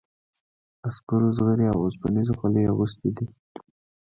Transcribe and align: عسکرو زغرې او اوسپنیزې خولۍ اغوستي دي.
عسکرو 0.87 1.35
زغرې 1.37 1.65
او 1.73 1.79
اوسپنیزې 1.85 2.33
خولۍ 2.39 2.63
اغوستي 2.71 3.09
دي. 3.17 3.25